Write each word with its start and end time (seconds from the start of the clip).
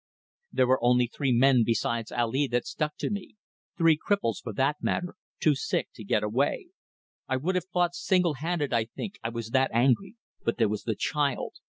There 0.51 0.65
were 0.65 0.83
only 0.83 1.05
three 1.05 1.31
men 1.31 1.61
besides 1.63 2.11
Ali 2.11 2.47
that 2.47 2.65
stuck 2.65 2.97
to 2.97 3.11
me 3.11 3.35
three 3.77 3.95
cripples, 3.99 4.41
for 4.41 4.51
that 4.53 4.77
matter, 4.81 5.13
too 5.39 5.53
sick 5.53 5.89
to 5.93 6.03
get 6.03 6.23
away. 6.23 6.69
I 7.27 7.37
would 7.37 7.53
have 7.53 7.69
fought 7.71 7.93
singlehanded, 7.93 8.73
I 8.73 8.85
think, 8.85 9.19
I 9.23 9.29
was 9.29 9.51
that 9.51 9.69
angry, 9.71 10.15
but 10.43 10.57
there 10.57 10.69
was 10.69 10.85
the 10.85 10.95
child. 10.95 11.57